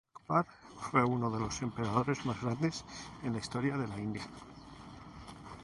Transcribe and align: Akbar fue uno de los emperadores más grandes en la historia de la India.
Akbar 0.27 0.47
fue 0.89 1.03
uno 1.03 1.29
de 1.29 1.39
los 1.39 1.61
emperadores 1.61 2.25
más 2.25 2.41
grandes 2.41 2.83
en 3.23 3.33
la 3.33 3.37
historia 3.37 3.77
de 3.77 3.87
la 3.87 3.99
India. 3.99 4.25